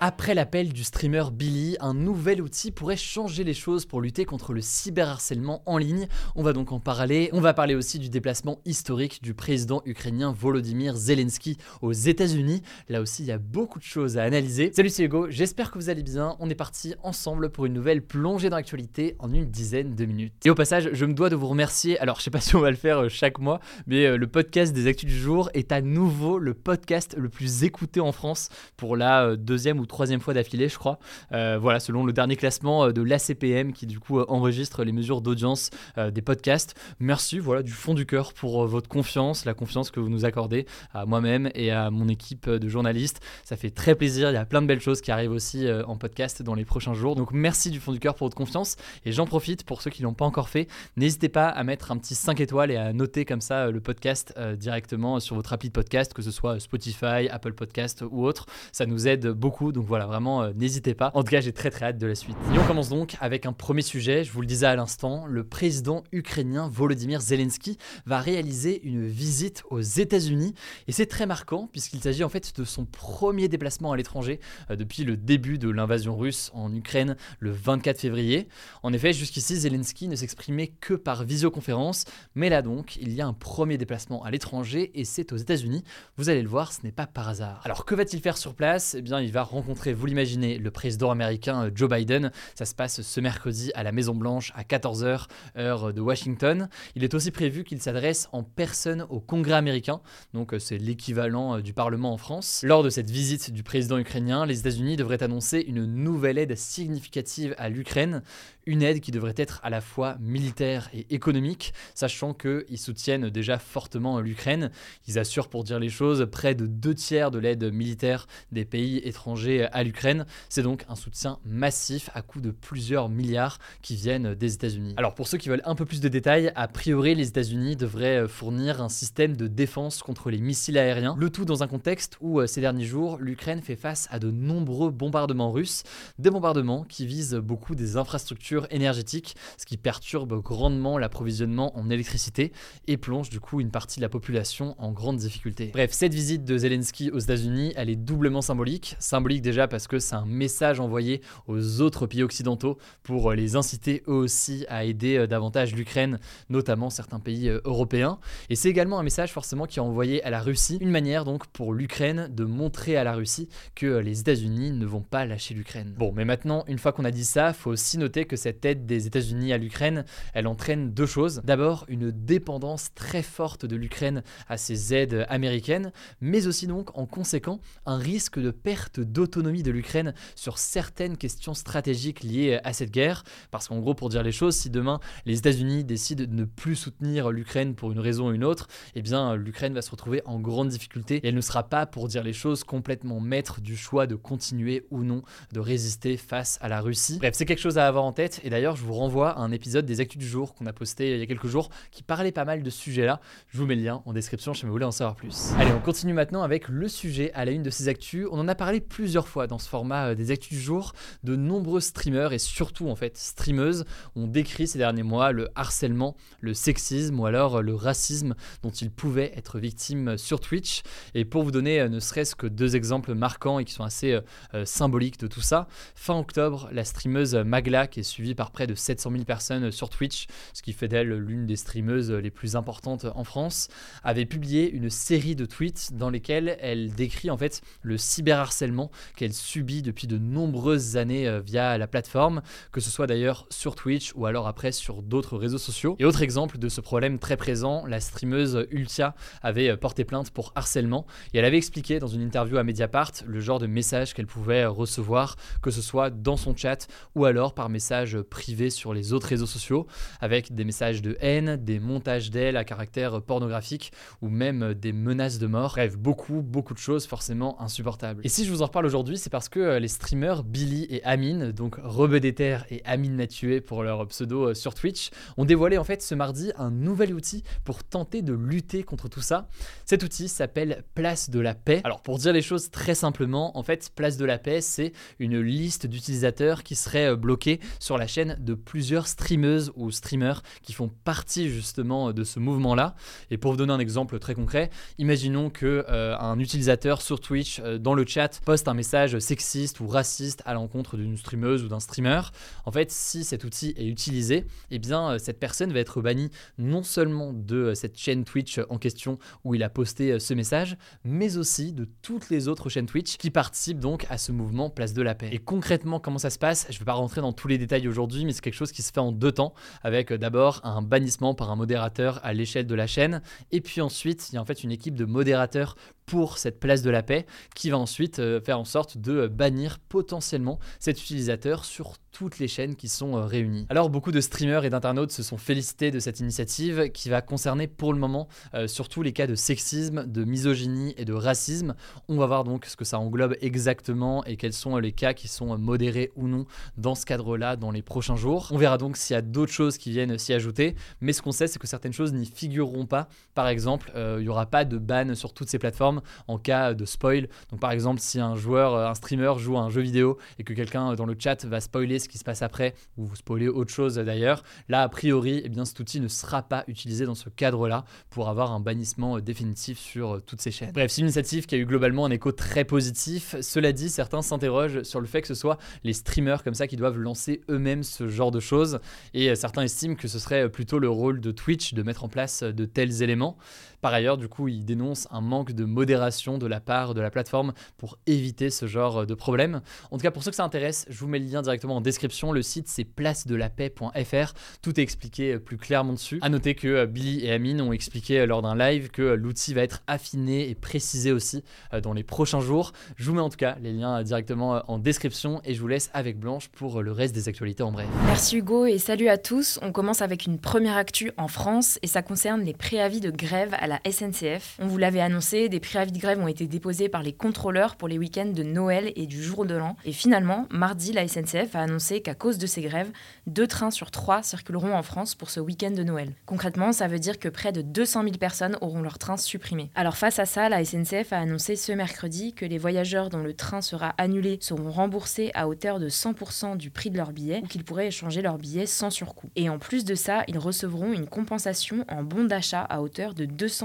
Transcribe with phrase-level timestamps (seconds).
[0.00, 4.52] Après l'appel du streamer Billy, un nouvel outil pourrait changer les choses pour lutter contre
[4.52, 6.06] le cyberharcèlement en ligne.
[6.36, 7.30] On va donc en parler.
[7.32, 12.62] On va parler aussi du déplacement historique du président ukrainien Volodymyr Zelensky aux États-Unis.
[12.88, 14.70] Là aussi, il y a beaucoup de choses à analyser.
[14.72, 15.26] Salut, c'est Hugo.
[15.30, 16.36] J'espère que vous allez bien.
[16.38, 20.32] On est parti ensemble pour une nouvelle plongée dans l'actualité en une dizaine de minutes.
[20.44, 21.98] Et au passage, je me dois de vous remercier.
[21.98, 24.28] Alors, je sais pas si on va le faire euh, chaque mois, mais euh, le
[24.28, 28.48] podcast des actus du jour est à nouveau le podcast le plus écouté en France
[28.76, 30.98] pour la euh, deuxième ou troisième fois d'affilée, je crois.
[31.32, 34.92] Euh, voilà, selon le dernier classement euh, de l'ACPM qui du coup euh, enregistre les
[34.92, 36.74] mesures d'audience des podcasts.
[37.00, 40.66] Merci, voilà, du fond du cœur pour votre confiance, la confiance que vous nous accordez
[40.92, 43.20] à moi-même et à mon équipe de journalistes.
[43.44, 44.30] Ça fait très plaisir.
[44.30, 46.94] Il y a plein de belles choses qui arrivent aussi en podcast dans les prochains
[46.94, 47.16] jours.
[47.16, 48.76] Donc merci du fond du cœur pour votre confiance.
[49.04, 50.68] Et j'en profite pour ceux qui l'ont pas encore fait.
[50.96, 54.38] N'hésitez pas à mettre un petit 5 étoiles et à noter comme ça le podcast
[54.56, 58.46] directement sur votre appli de podcast, que ce soit Spotify, Apple Podcast ou autre.
[58.72, 59.72] Ça nous aide beaucoup.
[59.78, 61.12] Donc voilà, vraiment, euh, n'hésitez pas.
[61.14, 62.36] En tout cas, j'ai très très hâte de la suite.
[62.52, 64.24] Et on commence donc avec un premier sujet.
[64.24, 69.62] Je vous le disais à l'instant, le président ukrainien Volodymyr Zelensky va réaliser une visite
[69.70, 70.52] aux États-Unis.
[70.88, 74.74] Et c'est très marquant puisqu'il s'agit en fait de son premier déplacement à l'étranger euh,
[74.74, 78.48] depuis le début de l'invasion russe en Ukraine le 24 février.
[78.82, 83.28] En effet, jusqu'ici, Zelensky ne s'exprimait que par visioconférence, mais là donc, il y a
[83.28, 85.84] un premier déplacement à l'étranger et c'est aux États-Unis.
[86.16, 87.60] Vous allez le voir, ce n'est pas par hasard.
[87.64, 88.96] Alors que va-t-il faire sur place?
[88.98, 92.32] Eh bien, il va rencontrer, vous l'imaginez, le président américain euh, Joe Biden.
[92.54, 96.68] Ça se passe ce mercredi à la Maison-Blanche à 14h, heure de Washington.
[96.94, 100.00] Il est aussi prévu qu'il s'adresse en personne au Congrès américain,
[100.32, 102.62] donc euh, c'est l'équivalent euh, du Parlement en France.
[102.64, 107.54] Lors de cette visite du président ukrainien, les États-Unis devraient annoncer une nouvelle aide significative
[107.58, 108.22] à l'Ukraine,
[108.68, 113.58] une aide qui devrait être à la fois militaire et économique, sachant qu'ils soutiennent déjà
[113.58, 114.70] fortement l'Ukraine.
[115.08, 118.98] Ils assurent, pour dire les choses, près de deux tiers de l'aide militaire des pays
[118.98, 120.26] étrangers à l'Ukraine.
[120.50, 124.94] C'est donc un soutien massif à coût de plusieurs milliards qui viennent des États-Unis.
[124.98, 128.28] Alors pour ceux qui veulent un peu plus de détails, a priori les États-Unis devraient
[128.28, 132.40] fournir un système de défense contre les missiles aériens, le tout dans un contexte où
[132.40, 135.84] euh, ces derniers jours l'Ukraine fait face à de nombreux bombardements russes,
[136.18, 142.52] des bombardements qui visent beaucoup des infrastructures énergétiques, ce qui perturbe grandement l'approvisionnement en électricité
[142.86, 145.70] et plonge du coup une partie de la population en grande difficulté.
[145.72, 148.96] Bref, cette visite de Zelensky aux États-Unis, elle est doublement symbolique.
[148.98, 153.56] Symbolique déjà parce que c'est un message envoyé aux autres pays occidentaux pour euh, les
[153.56, 156.18] inciter eux aussi à aider euh, davantage l'Ukraine,
[156.48, 158.18] notamment certains pays euh, européens.
[158.50, 161.46] Et c'est également un message forcément qui est envoyé à la Russie, une manière donc
[161.48, 165.94] pour l'Ukraine de montrer à la Russie que les États-Unis ne vont pas lâcher l'Ukraine.
[165.96, 168.86] Bon, mais maintenant, une fois qu'on a dit ça, faut aussi noter que cette aide
[168.86, 170.04] des États-Unis à l'Ukraine,
[170.34, 171.40] elle entraîne deux choses.
[171.44, 177.06] D'abord, une dépendance très forte de l'Ukraine à ces aides américaines, mais aussi donc en
[177.06, 182.90] conséquent un risque de perte d'autonomie de l'Ukraine sur certaines questions stratégiques liées à cette
[182.90, 183.24] guerre.
[183.50, 186.76] Parce qu'en gros, pour dire les choses, si demain les États-Unis décident de ne plus
[186.76, 190.40] soutenir l'Ukraine pour une raison ou une autre, eh bien l'Ukraine va se retrouver en
[190.40, 194.06] grande difficulté et elle ne sera pas, pour dire les choses, complètement maître du choix
[194.06, 195.22] de continuer ou non
[195.52, 197.18] de résister face à la Russie.
[197.18, 199.52] Bref, c'est quelque chose à avoir en tête et d'ailleurs je vous renvoie à un
[199.52, 202.32] épisode des Actus du jour qu'on a posté il y a quelques jours qui parlait
[202.32, 203.20] pas mal de ce sujet-là.
[203.48, 205.52] Je vous mets le lien en description si vous voulez en savoir plus.
[205.58, 208.26] Allez, on continue maintenant avec le sujet à la une de ces actus.
[208.30, 210.92] On en a parlé plusieurs fois dans ce format euh, des Actus du jour.
[211.24, 213.84] De nombreux streamers et surtout en fait streameuses
[214.16, 218.70] ont décrit ces derniers mois le harcèlement, le sexisme ou alors euh, le racisme dont
[218.70, 220.82] ils pouvaient être victimes sur Twitch.
[221.14, 224.12] Et pour vous donner euh, ne serait-ce que deux exemples marquants et qui sont assez
[224.12, 224.20] euh,
[224.54, 228.66] euh, symboliques de tout ça, fin octobre, la streameuse Magla, qui est suivie par près
[228.66, 232.56] de 700 000 personnes sur Twitch, ce qui fait d'elle l'une des streameuses les plus
[232.56, 233.68] importantes en France,
[234.02, 239.32] avait publié une série de tweets dans lesquels elle décrit en fait le cyberharcèlement qu'elle
[239.32, 242.42] subit depuis de nombreuses années euh, via la plateforme,
[242.72, 245.94] que ce soit d'ailleurs sur Twitch ou alors après sur d'autres réseaux sociaux.
[246.00, 250.32] Et autre exemple de ce problème très présent, la streameuse Ultia avait euh, porté plainte
[250.32, 254.12] pour harcèlement et elle avait expliqué dans une interview à Mediapart le genre de messages
[254.12, 258.94] qu'elle pouvait recevoir, que ce soit dans son chat ou alors par message privé sur
[258.94, 259.86] les autres réseaux sociaux,
[260.20, 265.38] avec des messages de haine, des montages d'elle à caractère pornographique ou même des menaces
[265.38, 265.72] de mort.
[265.72, 268.22] Bref, beaucoup, beaucoup de choses forcément insupportables.
[268.24, 271.04] Et si je vous en reparle aujourd'hui, c'est parce que euh, les streamers Billy et
[271.04, 275.84] Amine, donc Rebedéter et Amine Mathieu pour leur pseudo euh, sur Twitch, ont dévoilé en
[275.84, 279.48] fait ce mardi un nouvel outil pour tenter de lutter contre tout ça.
[279.84, 281.80] Cet outil s'appelle Place de la Paix.
[281.84, 285.40] Alors pour dire les choses très simplement, en fait, Place de la Paix, c'est une
[285.40, 290.72] liste d'utilisateurs qui seraient euh, bloqués sur la chaîne de plusieurs streameuses ou streamers qui
[290.72, 292.94] font partie justement de ce mouvement-là.
[293.30, 297.60] Et pour vous donner un exemple très concret, imaginons que euh, un utilisateur sur Twitch
[297.60, 301.68] euh, dans le chat poste un message sexiste ou raciste à l'encontre d'une streameuse ou
[301.68, 302.20] d'un streamer.
[302.64, 306.82] En fait, si cet outil est utilisé, eh bien cette personne va être bannie non
[306.82, 311.72] seulement de cette chaîne Twitch en question où il a posté ce message, mais aussi
[311.72, 315.14] de toutes les autres chaînes Twitch qui participent donc à ce mouvement Place de la
[315.14, 315.28] Paix.
[315.32, 316.66] Et concrètement, comment ça se passe?
[316.70, 318.82] Je ne vais pas rentrer dans tous les détails aujourd'hui, mais c'est quelque chose qui
[318.82, 322.66] se fait en deux temps, avec euh, d'abord un bannissement par un modérateur à l'échelle
[322.66, 325.76] de la chaîne, et puis ensuite, il y a en fait une équipe de modérateurs
[326.08, 329.78] pour cette place de la paix qui va ensuite euh, faire en sorte de bannir
[329.78, 333.66] potentiellement cet utilisateur sur toutes les chaînes qui sont euh, réunies.
[333.68, 337.66] Alors beaucoup de streamers et d'internautes se sont félicités de cette initiative qui va concerner
[337.66, 341.74] pour le moment euh, surtout les cas de sexisme, de misogynie et de racisme.
[342.08, 345.28] On va voir donc ce que ça englobe exactement et quels sont les cas qui
[345.28, 346.46] sont modérés ou non
[346.78, 348.48] dans ce cadre-là dans les prochains jours.
[348.50, 351.32] On verra donc s'il y a d'autres choses qui viennent s'y ajouter, mais ce qu'on
[351.32, 353.08] sait c'est que certaines choses n'y figureront pas.
[353.34, 356.84] Par exemple, il n'y aura pas de ban sur toutes ces plateformes en cas de
[356.84, 357.28] spoil.
[357.50, 360.44] Donc par exemple, si un joueur, euh, un streamer joue à un jeu vidéo et
[360.44, 363.16] que quelqu'un euh, dans le chat va spoiler ce qui se passe après, ou vous
[363.16, 367.06] spoiler autre chose d'ailleurs, là a priori, eh bien, cet outil ne sera pas utilisé
[367.06, 370.72] dans ce cadre-là pour avoir un bannissement euh, définitif sur toutes ces chaînes.
[370.72, 373.36] Bref, c'est une initiative qui a eu globalement un écho très positif.
[373.40, 376.76] Cela dit, certains s'interrogent sur le fait que ce soit les streamers comme ça qui
[376.76, 378.80] doivent lancer eux-mêmes ce genre de choses,
[379.14, 382.42] et certains estiment que ce serait plutôt le rôle de Twitch de mettre en place
[382.42, 383.36] de tels éléments.
[383.80, 387.10] Par ailleurs, du coup, ils dénoncent un manque de modération de la part de la
[387.10, 389.60] plateforme pour éviter ce genre de problème.
[389.90, 391.80] En tout cas, pour ceux que ça intéresse, je vous mets le lien directement en
[391.80, 392.32] description.
[392.32, 394.34] Le site, c'est placedelapaix.fr.
[394.62, 396.18] Tout est expliqué plus clairement dessus.
[396.22, 399.16] À noter que euh, Billy et Amine ont expliqué euh, lors d'un live que euh,
[399.16, 401.44] l'outil va être affiné et précisé aussi
[401.82, 402.72] dans les prochains jours.
[402.96, 405.90] Je vous mets en tout cas les liens directement en description et je vous laisse
[405.94, 407.86] avec Blanche pour le reste des actualités en bref.
[408.06, 409.58] Merci Hugo et salut à tous.
[409.62, 413.54] On commence avec une première actu en France et ça concerne les préavis de grève
[413.58, 414.56] à la SNCF.
[414.58, 417.86] On vous l'avait annoncé, des préavis de grève ont été déposés par les contrôleurs pour
[417.86, 419.76] les week-ends de Noël et du jour de l'an.
[419.84, 422.90] Et finalement, mardi, la SNCF a annoncé qu'à cause de ces grèves,
[423.26, 426.14] deux trains sur trois circuleront en France pour ce week-end de Noël.
[426.26, 429.70] Concrètement, ça veut dire que près de 200 000 personnes auront leur train supprimé.
[429.74, 433.34] Alors face à ça, la SNCF a annoncé ce mercredi que les voyageurs dont le
[433.34, 437.46] train sera annulé seront remboursés à hauteur de 100% du prix de leur billet ou
[437.46, 439.30] qu'ils pourraient échanger leur billet sans surcoût.
[439.36, 443.24] Et en plus de ça, ils recevront une compensation en bon d'achat à hauteur de
[443.24, 443.57] 200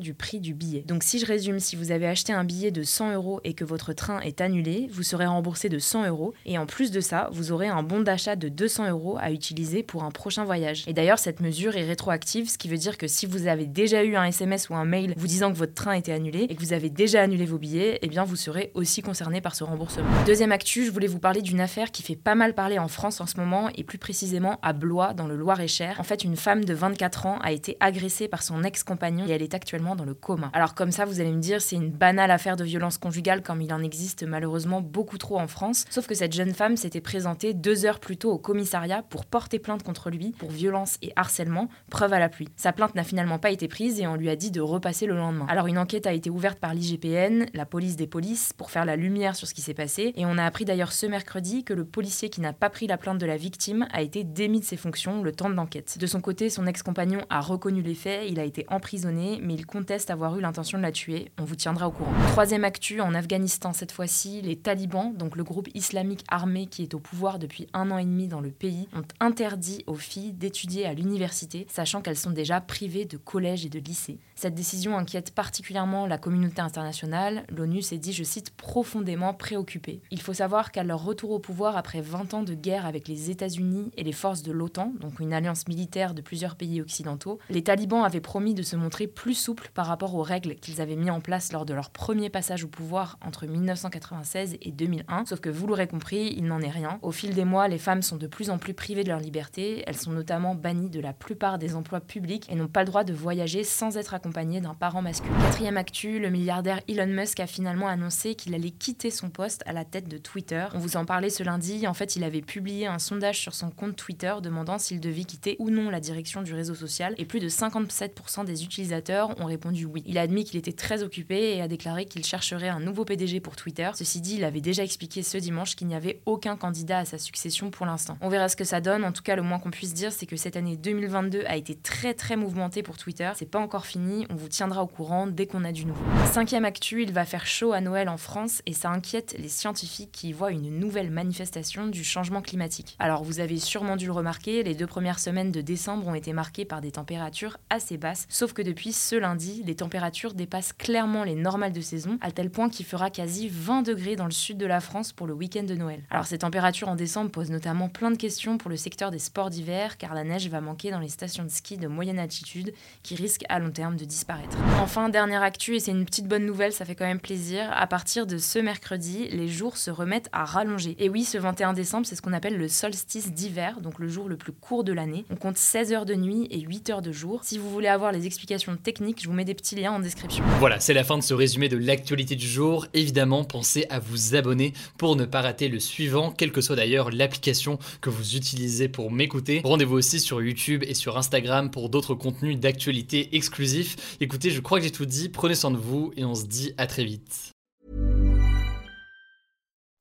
[0.00, 0.82] du prix du billet.
[0.86, 3.64] Donc si je résume, si vous avez acheté un billet de 100 euros et que
[3.64, 7.28] votre train est annulé, vous serez remboursé de 100 euros et en plus de ça,
[7.32, 10.84] vous aurez un bon d'achat de 200 euros à utiliser pour un prochain voyage.
[10.88, 14.02] Et d'ailleurs, cette mesure est rétroactive, ce qui veut dire que si vous avez déjà
[14.02, 16.60] eu un SMS ou un mail vous disant que votre train était annulé et que
[16.60, 20.08] vous avez déjà annulé vos billets, eh bien vous serez aussi concerné par ce remboursement.
[20.26, 23.20] Deuxième actu, je voulais vous parler d'une affaire qui fait pas mal parler en France
[23.20, 26.00] en ce moment et plus précisément à Blois dans le Loir-et-Cher.
[26.00, 29.54] En fait, une femme de 24 ans a été agressée par son ex-compagnon elle est
[29.54, 30.50] actuellement dans le coma.
[30.52, 33.62] Alors comme ça, vous allez me dire, c'est une banale affaire de violence conjugale comme
[33.62, 35.84] il en existe malheureusement beaucoup trop en France.
[35.90, 39.58] Sauf que cette jeune femme s'était présentée deux heures plus tôt au commissariat pour porter
[39.58, 42.48] plainte contre lui pour violence et harcèlement, preuve à la pluie.
[42.56, 45.14] Sa plainte n'a finalement pas été prise et on lui a dit de repasser le
[45.14, 45.46] lendemain.
[45.48, 48.96] Alors une enquête a été ouverte par l'IGPN, la police des polices, pour faire la
[48.96, 50.12] lumière sur ce qui s'est passé.
[50.16, 52.96] Et on a appris d'ailleurs ce mercredi que le policier qui n'a pas pris la
[52.96, 55.98] plainte de la victime a été démis de ses fonctions le temps de l'enquête.
[55.98, 59.66] De son côté, son ex-compagnon a reconnu les faits, il a été emprisonné mais il
[59.66, 61.30] conteste avoir eu l'intention de la tuer.
[61.38, 62.12] On vous tiendra au courant.
[62.28, 66.94] Troisième actu, en Afghanistan cette fois-ci, les talibans, donc le groupe islamique armé qui est
[66.94, 70.86] au pouvoir depuis un an et demi dans le pays, ont interdit aux filles d'étudier
[70.86, 74.18] à l'université, sachant qu'elles sont déjà privées de collège et de lycée.
[74.34, 77.44] Cette décision inquiète particulièrement la communauté internationale.
[77.48, 80.02] L'ONU s'est dit, je cite, profondément préoccupée.
[80.10, 83.30] Il faut savoir qu'à leur retour au pouvoir après 20 ans de guerre avec les
[83.30, 87.62] États-Unis et les forces de l'OTAN, donc une alliance militaire de plusieurs pays occidentaux, les
[87.62, 91.10] talibans avaient promis de se montrer plus souples par rapport aux règles qu'ils avaient mis
[91.10, 95.24] en place lors de leur premier passage au pouvoir entre 1996 et 2001.
[95.24, 96.98] Sauf que vous l'aurez compris, il n'en est rien.
[97.02, 99.82] Au fil des mois, les femmes sont de plus en plus privées de leur liberté.
[99.86, 103.04] Elles sont notamment bannies de la plupart des emplois publics et n'ont pas le droit
[103.04, 105.34] de voyager sans être accompagnées d'un parent masculin.
[105.40, 109.72] Quatrième actu, le milliardaire Elon Musk a finalement annoncé qu'il allait quitter son poste à
[109.72, 110.66] la tête de Twitter.
[110.74, 111.86] On vous en parlait ce lundi.
[111.86, 115.56] En fait, il avait publié un sondage sur son compte Twitter demandant s'il devait quitter
[115.58, 119.84] ou non la direction du réseau social et plus de 57% des utilisateurs ont répondu
[119.84, 120.02] oui.
[120.06, 123.40] Il a admis qu'il était très occupé et a déclaré qu'il chercherait un nouveau PDG
[123.40, 123.90] pour Twitter.
[123.94, 127.18] Ceci dit, il avait déjà expliqué ce dimanche qu'il n'y avait aucun candidat à sa
[127.18, 128.18] succession pour l'instant.
[128.20, 129.04] On verra ce que ça donne.
[129.04, 131.74] En tout cas, le moins qu'on puisse dire, c'est que cette année 2022 a été
[131.74, 133.30] très très mouvementée pour Twitter.
[133.36, 134.26] C'est pas encore fini.
[134.30, 136.04] On vous tiendra au courant dès qu'on a du nouveau.
[136.32, 140.12] Cinquième actu, il va faire chaud à Noël en France et ça inquiète les scientifiques
[140.12, 142.96] qui voient une nouvelle manifestation du changement climatique.
[142.98, 146.32] Alors vous avez sûrement dû le remarquer, les deux premières semaines de décembre ont été
[146.32, 151.24] marquées par des températures assez basses, sauf que depuis ce lundi, les températures dépassent clairement
[151.24, 154.58] les normales de saison, à tel point qu'il fera quasi 20 degrés dans le sud
[154.58, 156.02] de la France pour le week-end de Noël.
[156.10, 159.50] Alors ces températures en décembre posent notamment plein de questions pour le secteur des sports
[159.50, 162.72] d'hiver, car la neige va manquer dans les stations de ski de moyenne altitude
[163.02, 164.56] qui risquent à long terme de disparaître.
[164.80, 167.86] Enfin, dernière actu, et c'est une petite bonne nouvelle, ça fait quand même plaisir, à
[167.86, 170.96] partir de ce mercredi, les jours se remettent à rallonger.
[170.98, 174.28] Et oui, ce 21 décembre, c'est ce qu'on appelle le solstice d'hiver, donc le jour
[174.28, 175.24] le plus court de l'année.
[175.30, 177.44] On compte 16 heures de nuit et 8 heures de jour.
[177.44, 180.44] Si vous voulez avoir les explications techniques, je vous mets des petits liens en description.
[180.60, 182.86] Voilà, c'est la fin de ce résumé de l'actualité du jour.
[182.94, 187.10] Évidemment, pensez à vous abonner pour ne pas rater le suivant, quelle que soit d'ailleurs
[187.10, 189.60] l'application que vous utilisez pour m'écouter.
[189.64, 194.16] Rendez-vous aussi sur YouTube et sur Instagram pour d'autres contenus d'actualité exclusifs.
[194.20, 195.30] Écoutez, je crois que j'ai tout dit.
[195.30, 197.50] Prenez soin de vous et on se dit à très vite.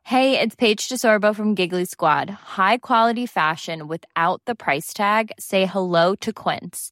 [0.04, 2.30] Hey, it's Paige DeSorbo from Giggly Squad.
[2.30, 5.32] High quality fashion without the price tag.
[5.40, 6.92] Say hello to Quince.